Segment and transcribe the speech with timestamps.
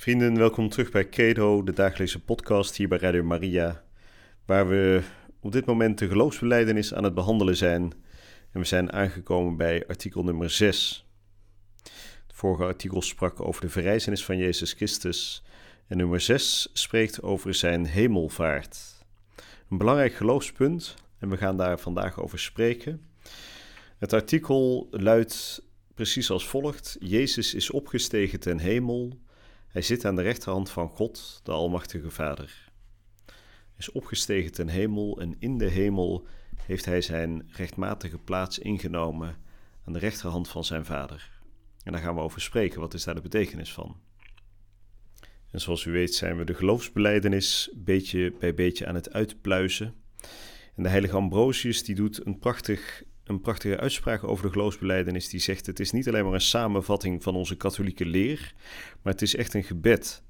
[0.00, 3.84] Vrienden, welkom terug bij Credo, de dagelijkse podcast hier bij Radio Maria,
[4.46, 5.02] waar we
[5.40, 7.82] op dit moment de geloofsbeleidenis aan het behandelen zijn.
[8.52, 11.06] En we zijn aangekomen bij artikel nummer 6.
[12.26, 15.42] Het vorige artikel sprak over de verrijzenis van Jezus Christus
[15.86, 19.04] en nummer 6 spreekt over zijn hemelvaart.
[19.70, 23.02] Een belangrijk geloofspunt en we gaan daar vandaag over spreken.
[23.98, 25.62] Het artikel luidt
[25.94, 29.18] precies als volgt: Jezus is opgestegen ten hemel
[29.70, 32.70] hij zit aan de rechterhand van God, de Almachtige Vader.
[33.26, 36.26] Hij is opgestegen ten hemel en in de hemel
[36.66, 39.36] heeft hij zijn rechtmatige plaats ingenomen
[39.84, 41.30] aan de rechterhand van zijn Vader.
[41.82, 42.80] En daar gaan we over spreken.
[42.80, 43.96] Wat is daar de betekenis van?
[45.50, 49.94] En zoals u weet zijn we de geloofsbeleidenis beetje bij beetje aan het uitpluizen.
[50.74, 55.40] En de heilige Ambrosius die doet een prachtig een prachtige uitspraak over de geloofsbeleidenis die
[55.40, 58.54] zegt: Het is niet alleen maar een samenvatting van onze katholieke leer,
[59.02, 60.22] maar het is echt een gebed.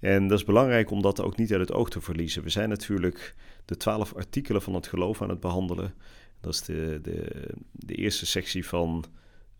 [0.00, 2.42] En dat is belangrijk om dat ook niet uit het oog te verliezen.
[2.42, 5.94] We zijn natuurlijk de twaalf artikelen van het geloof aan het behandelen.
[6.40, 9.04] Dat is de, de, de eerste sectie van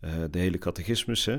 [0.01, 1.29] uh, de hele catechismus.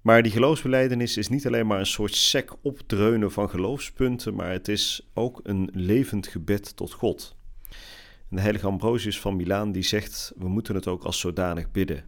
[0.00, 4.68] Maar die geloofsbeleidenis is niet alleen maar een soort sec opdreunen van geloofspunten, maar het
[4.68, 7.36] is ook een levend gebed tot God
[8.36, 12.04] de heilige Ambrosius van Milaan die zegt, we moeten het ook als zodanig bidden.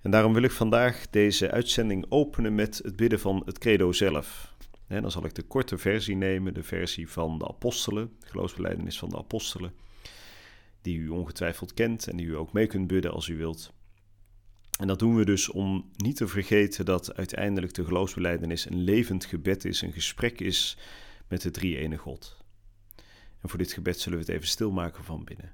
[0.00, 4.54] En daarom wil ik vandaag deze uitzending openen met het bidden van het credo zelf.
[4.86, 8.98] En dan zal ik de korte versie nemen, de versie van de apostelen, de geloofsbeleidenis
[8.98, 9.72] van de apostelen,
[10.82, 13.72] die u ongetwijfeld kent en die u ook mee kunt bidden als u wilt.
[14.78, 19.24] En dat doen we dus om niet te vergeten dat uiteindelijk de geloofsbeleidenis een levend
[19.24, 20.78] gebed is, een gesprek is
[21.28, 22.37] met de drie ene God.
[23.40, 25.52] En voor dit gebed zullen we het even stilmaken van binnen.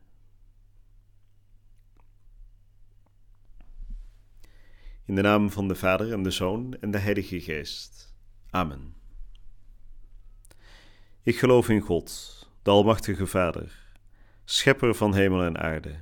[5.07, 8.15] In de naam van de Vader en de Zoon en de Heilige Geest.
[8.51, 8.95] Amen.
[11.23, 13.93] Ik geloof in God, de Almachtige Vader,
[14.45, 15.97] Schepper van hemel en aarde,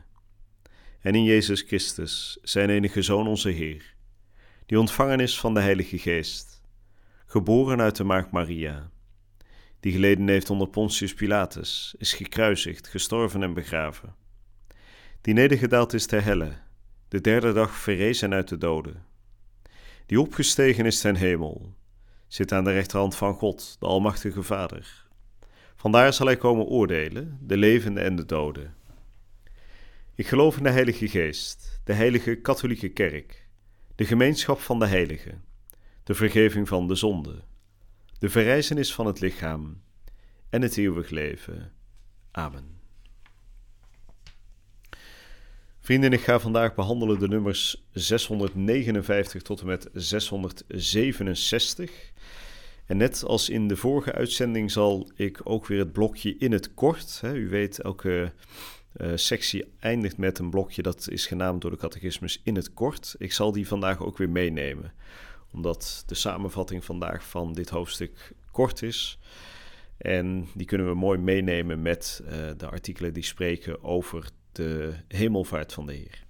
[1.01, 3.95] en in Jezus Christus, zijn enige Zoon, onze Heer,
[4.67, 6.63] die ontvangen is van de Heilige Geest,
[7.27, 8.91] geboren uit de Maagd Maria
[9.83, 14.15] die geleden heeft onder Pontius Pilatus, is gekruisigd, gestorven en begraven.
[15.21, 16.53] Die nedergedaald is ter helle,
[17.09, 19.05] de derde dag verrezen uit de doden.
[20.07, 21.75] Die opgestegen is ten hemel,
[22.27, 25.07] zit aan de rechterhand van God, de Almachtige Vader.
[25.77, 28.75] Vandaar zal hij komen oordelen, de levenden en de doden.
[30.15, 33.49] Ik geloof in de Heilige Geest, de Heilige Katholieke Kerk,
[33.95, 35.45] de gemeenschap van de Heiligen,
[36.05, 37.51] de vergeving van de zonden
[38.23, 39.83] de verrijzenis van het lichaam
[40.51, 41.73] en het eeuwig leven.
[42.31, 42.81] Amen.
[45.81, 52.13] Vrienden, ik ga vandaag behandelen de nummers 659 tot en met 667.
[52.87, 56.75] En net als in de vorige uitzending zal ik ook weer het blokje in het
[56.75, 57.21] kort.
[57.21, 58.33] Hè, u weet, elke
[58.97, 63.15] uh, sectie eindigt met een blokje dat is genaamd door de catechismus in het kort.
[63.19, 64.93] Ik zal die vandaag ook weer meenemen
[65.53, 69.19] omdat de samenvatting vandaag van dit hoofdstuk kort is.
[69.97, 75.73] En die kunnen we mooi meenemen met uh, de artikelen die spreken over de hemelvaart
[75.73, 76.25] van de Heer.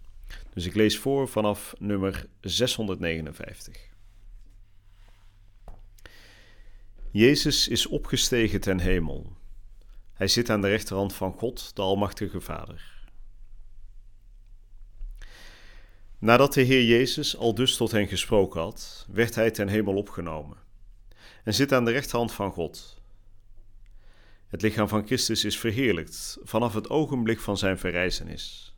[0.54, 3.90] Dus ik lees voor vanaf nummer 659.
[7.10, 9.32] Jezus is opgestegen ten hemel.
[10.12, 12.91] Hij zit aan de rechterhand van God, de Almachtige Vader.
[16.22, 20.56] Nadat de Heer Jezus al dus tot hen gesproken had, werd hij ten hemel opgenomen
[21.44, 23.00] en zit aan de rechterhand van God.
[24.48, 28.76] Het lichaam van Christus is verheerlijkt vanaf het ogenblik van zijn verrijzenis,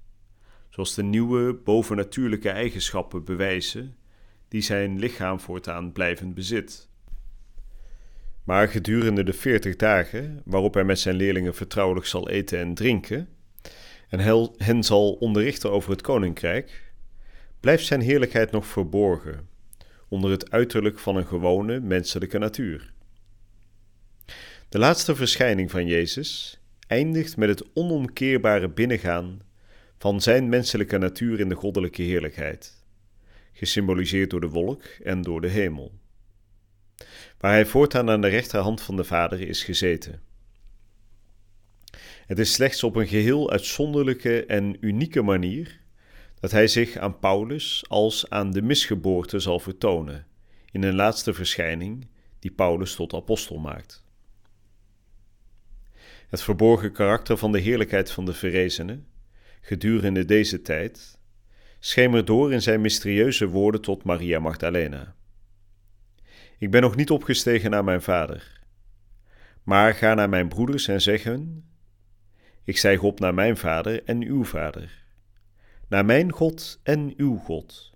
[0.70, 3.96] zoals de nieuwe bovennatuurlijke eigenschappen bewijzen
[4.48, 6.88] die zijn lichaam voortaan blijvend bezit.
[8.44, 13.28] Maar gedurende de veertig dagen waarop hij met zijn leerlingen vertrouwelijk zal eten en drinken,
[14.08, 16.83] en hen zal onderrichten over het koninkrijk,
[17.64, 19.48] blijft zijn heerlijkheid nog verborgen
[20.08, 22.92] onder het uiterlijk van een gewone menselijke natuur.
[24.68, 29.40] De laatste verschijning van Jezus eindigt met het onomkeerbare binnengaan
[29.98, 32.84] van zijn menselijke natuur in de goddelijke heerlijkheid,
[33.52, 35.92] gesymboliseerd door de wolk en door de hemel.
[37.38, 40.20] waar hij voortaan aan de rechterhand van de Vader is gezeten.
[42.26, 45.82] Het is slechts op een geheel uitzonderlijke en unieke manier
[46.44, 50.26] dat hij zich aan Paulus als aan de misgeboorte zal vertonen
[50.70, 52.06] in een laatste verschijning
[52.38, 54.04] die Paulus tot apostel maakt.
[56.28, 59.06] Het verborgen karakter van de heerlijkheid van de verrezenen,
[59.60, 61.18] gedurende deze tijd,
[61.78, 65.14] schemert door in zijn mysterieuze woorden tot Maria Magdalena.
[66.58, 68.60] Ik ben nog niet opgestegen naar mijn vader,
[69.62, 71.64] maar ga naar mijn broeders en zeg hun:
[72.64, 75.03] Ik stijg op naar mijn vader en uw vader,
[75.94, 77.92] naar mijn God en uw God.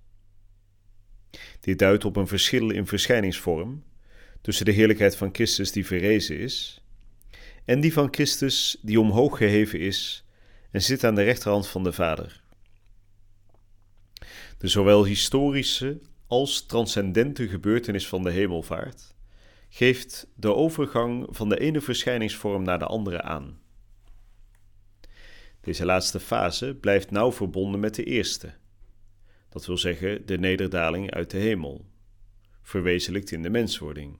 [1.60, 3.82] Dit duidt op een verschil in verschijningsvorm
[4.40, 6.82] tussen de heerlijkheid van Christus die verrezen is
[7.64, 10.24] en die van Christus die omhoog geheven is
[10.70, 12.42] en zit aan de rechterhand van de Vader.
[14.58, 19.14] De zowel historische als transcendente gebeurtenis van de hemelvaart
[19.68, 23.58] geeft de overgang van de ene verschijningsvorm naar de andere aan.
[25.68, 28.52] Deze laatste fase blijft nauw verbonden met de eerste,
[29.48, 31.84] dat wil zeggen de nederdaling uit de hemel,
[32.62, 34.18] verwezenlijkt in de menswording.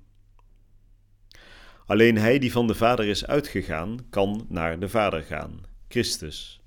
[1.87, 6.63] Alleen hij die van de Vader is uitgegaan, kan naar de Vader gaan, Christus.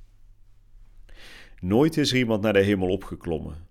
[1.59, 3.67] Nooit is er iemand naar de hemel opgeklommen,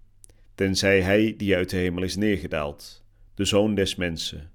[0.55, 3.05] tenzij hij die uit de hemel is neergedaald,
[3.35, 4.51] de Zoon des Mensen.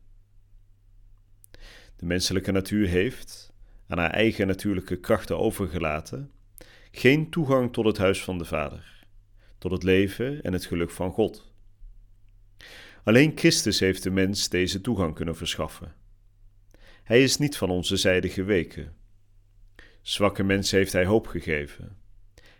[1.95, 3.53] De menselijke natuur heeft,
[3.87, 6.29] aan haar eigen natuurlijke krachten overgelaten,
[6.95, 9.05] geen toegang tot het huis van de Vader,
[9.57, 11.53] tot het leven en het geluk van God.
[13.03, 15.93] Alleen Christus heeft de mens deze toegang kunnen verschaffen.
[17.03, 18.95] Hij is niet van onze zijde geweken.
[20.01, 21.97] Zwakke mensen heeft hij hoop gegeven.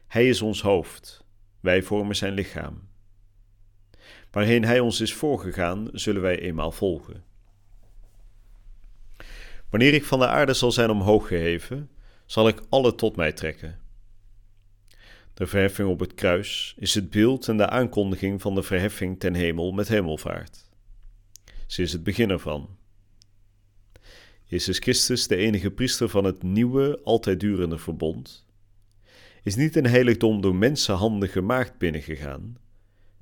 [0.08, 1.26] Hij is ons hoofd,
[1.60, 2.88] wij vormen zijn lichaam.
[4.32, 7.24] Waarheen hij ons is voorgegaan, zullen wij eenmaal volgen.
[9.70, 11.90] Wanneer ik van de aarde zal zijn omhoog geheven,
[12.26, 13.84] zal ik alle tot mij trekken.
[15.36, 19.34] De verheffing op het kruis is het beeld en de aankondiging van de verheffing ten
[19.34, 20.70] hemel met hemelvaart.
[21.68, 22.78] Ze is het begin ervan.
[24.44, 28.46] Jezus Christus, de enige priester van het nieuwe, altijd durende verbond,
[29.44, 32.58] is niet een heiligdom door mensenhanden gemaakt binnengegaan,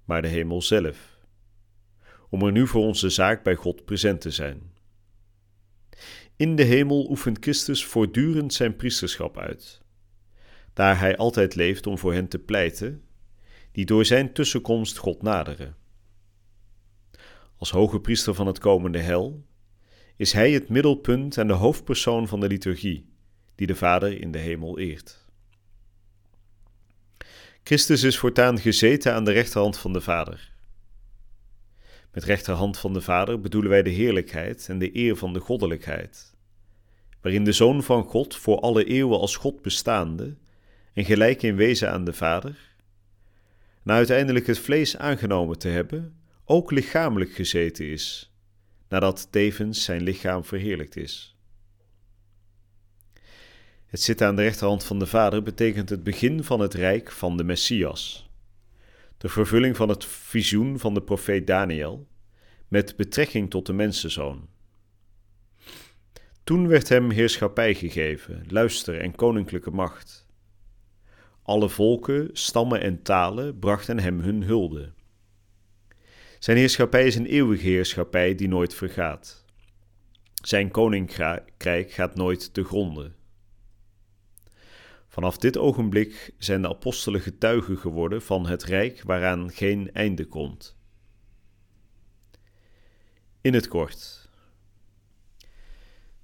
[0.06, 1.18] maar de hemel zelf,
[2.30, 4.72] om er nu voor onze zaak bij God present te zijn.
[6.36, 9.83] In de hemel oefent Christus voortdurend zijn priesterschap uit,
[10.74, 13.04] daar hij altijd leeft om voor hen te pleiten,
[13.72, 15.76] die door zijn tussenkomst God naderen.
[17.58, 19.46] Als hoge priester van het komende hel
[20.16, 23.10] is Hij het middelpunt en de hoofdpersoon van de liturgie,
[23.56, 25.26] die de Vader in de hemel eert.
[27.64, 30.52] Christus is voortaan gezeten aan de rechterhand van de Vader.
[32.12, 36.36] Met rechterhand van de Vader bedoelen wij de heerlijkheid en de eer van de goddelijkheid,
[37.22, 40.36] waarin de Zoon van God voor alle eeuwen als God bestaande
[40.94, 42.72] en gelijk in wezen aan de Vader,
[43.84, 48.34] na uiteindelijk het vlees aangenomen te hebben, ook lichamelijk gezeten is
[48.90, 51.38] nadat tevens zijn lichaam verheerlijkt is.
[53.86, 57.38] Het zitten aan de rechterhand van de Vader betekent het begin van het rijk van
[57.38, 58.30] de Messias,
[59.18, 62.08] de vervulling van het visioen van de profeet Daniel
[62.68, 64.48] met betrekking tot de mensenzoon.
[66.44, 70.23] Toen werd hem heerschappij gegeven, luister en koninklijke macht.
[71.44, 74.92] Alle volken, stammen en talen brachten hem hun hulde.
[76.40, 79.46] Zijn heerschappij is een eeuwige heerschappij die nooit vergaat.
[80.42, 83.16] Zijn koninkrijk gaat nooit te gronden.
[85.08, 90.78] Vanaf dit ogenblik zijn de apostelen getuigen geworden van het rijk waaraan geen einde komt.
[93.42, 94.23] In het kort.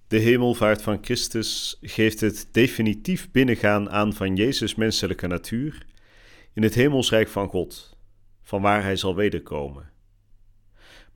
[0.10, 5.86] De hemelvaart van Christus geeft het definitief binnengaan aan van Jezus' menselijke natuur
[6.54, 7.98] in het hemelsrijk van God,
[8.42, 9.90] van waar hij zal wederkomen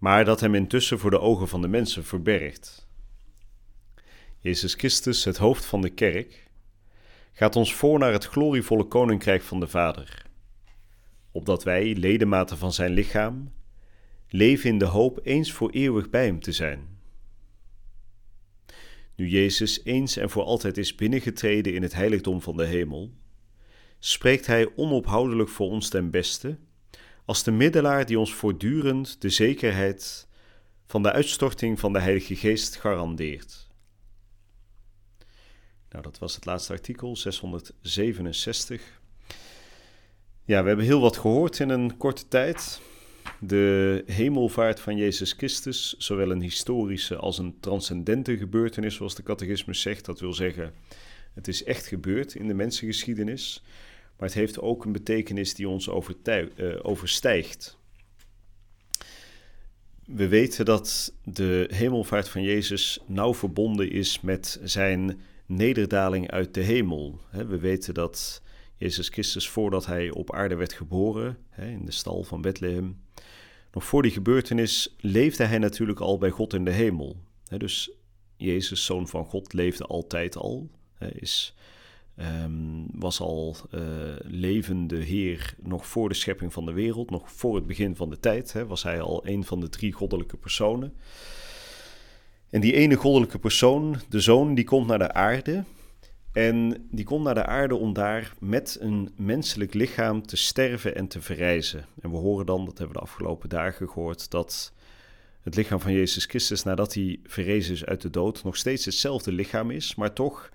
[0.03, 2.87] maar dat hem intussen voor de ogen van de mensen verbergt.
[4.39, 6.49] Jezus Christus, het hoofd van de kerk,
[7.33, 10.25] gaat ons voor naar het glorievolle koninkrijk van de Vader,
[11.31, 13.53] opdat wij, ledematen van zijn lichaam,
[14.29, 16.92] leven in de hoop eens voor eeuwig bij hem te zijn.
[19.15, 23.11] Nu Jezus eens en voor altijd is binnengetreden in het heiligdom van de hemel,
[23.99, 26.57] spreekt hij onophoudelijk voor ons ten beste
[27.25, 30.27] als de middelaar die ons voortdurend de zekerheid
[30.87, 33.67] van de uitstorting van de Heilige Geest garandeert.
[35.89, 39.01] Nou, dat was het laatste artikel, 667.
[40.45, 42.81] Ja, we hebben heel wat gehoord in een korte tijd.
[43.45, 49.81] De hemelvaart van Jezus Christus, zowel een historische als een transcendente gebeurtenis, zoals de catechismus
[49.81, 50.05] zegt.
[50.05, 50.73] Dat wil zeggen,
[51.33, 53.63] het is echt gebeurd in de mensengeschiedenis,
[54.17, 57.77] maar het heeft ook een betekenis die ons uh, overstijgt.
[60.05, 66.61] We weten dat de hemelvaart van Jezus nauw verbonden is met zijn nederdaling uit de
[66.61, 67.19] hemel.
[67.31, 68.41] We weten dat
[68.83, 73.01] Jezus Christus, voordat hij op aarde werd geboren, in de stal van Bethlehem,
[73.71, 77.15] nog voor die gebeurtenis leefde hij natuurlijk al bij God in de hemel.
[77.57, 77.91] Dus
[78.35, 80.69] Jezus, zoon van God, leefde altijd al.
[80.93, 81.55] Hij is,
[82.19, 83.81] um, was al uh,
[84.21, 88.19] levende Heer nog voor de schepping van de wereld, nog voor het begin van de
[88.19, 88.53] tijd.
[88.67, 90.93] was hij al een van de drie goddelijke personen.
[92.49, 95.63] En die ene goddelijke persoon, de zoon, die komt naar de aarde.
[96.33, 101.07] En die komt naar de aarde om daar met een menselijk lichaam te sterven en
[101.07, 101.85] te verrijzen.
[102.01, 104.73] En we horen dan, dat hebben we de afgelopen dagen gehoord, dat
[105.41, 109.31] het lichaam van Jezus Christus, nadat hij verrezen is uit de dood, nog steeds hetzelfde
[109.31, 110.51] lichaam is, maar toch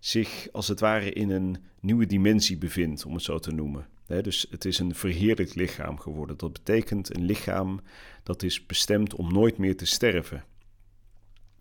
[0.00, 3.86] zich als het ware in een nieuwe dimensie bevindt, om het zo te noemen.
[4.06, 6.36] dus het is een verheerlijkt lichaam geworden.
[6.36, 7.80] Dat betekent een lichaam
[8.22, 10.44] dat is bestemd om nooit meer te sterven.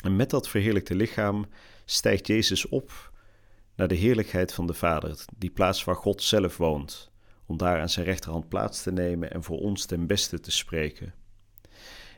[0.04, 1.46] En met dat verheerlijkte lichaam
[1.86, 3.14] stijgt Jezus op
[3.76, 7.12] naar de heerlijkheid van de Vader, die plaats waar God zelf woont,
[7.46, 11.14] om daar aan zijn rechterhand plaats te nemen en voor ons ten beste te spreken.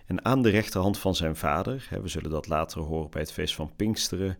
[0.05, 3.55] En aan de rechterhand van zijn Vader, we zullen dat later horen bij het feest
[3.55, 4.37] van Pinksteren,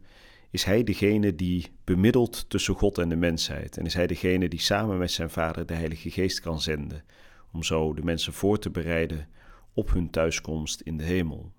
[0.50, 3.78] is hij degene die bemiddelt tussen God en de mensheid.
[3.78, 7.04] En is hij degene die samen met zijn Vader de Heilige Geest kan zenden,
[7.52, 9.28] om zo de mensen voor te bereiden
[9.74, 11.52] op hun thuiskomst in de hemel.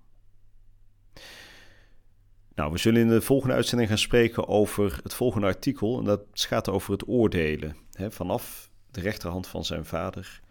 [2.59, 5.99] Nou, we zullen in de volgende uitzending gaan spreken over het volgende artikel.
[5.99, 7.75] En dat gaat over het oordelen.
[8.09, 10.41] vanaf de rechterhand van zijn vader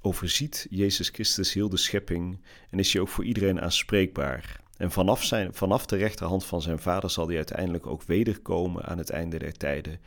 [0.00, 4.60] overziet Jezus Christus heel de schepping en is hij ook voor iedereen aanspreekbaar.
[4.76, 8.98] En vanaf, zijn, vanaf de rechterhand van zijn vader zal hij uiteindelijk ook wederkomen aan
[8.98, 10.00] het einde der tijden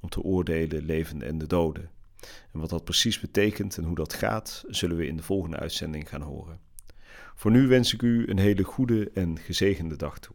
[0.00, 1.90] om te oordelen levenden en de doden.
[2.52, 6.08] En wat dat precies betekent en hoe dat gaat, zullen we in de volgende uitzending
[6.08, 6.60] gaan horen.
[7.34, 10.34] Voor nu wens ik u een hele goede en gezegende dag toe.